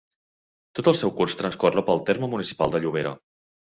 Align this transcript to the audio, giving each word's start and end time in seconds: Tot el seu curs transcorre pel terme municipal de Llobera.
Tot 0.79 0.89
el 0.93 0.97
seu 1.03 1.13
curs 1.21 1.39
transcorre 1.43 1.87
pel 1.93 2.05
terme 2.11 2.35
municipal 2.37 2.77
de 2.79 2.85
Llobera. 2.85 3.19